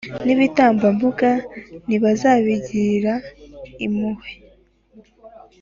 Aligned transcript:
n’ibitambambuga 0.25 1.29
ntibazabigirira 1.87 3.13
impuhwe. 3.85 4.29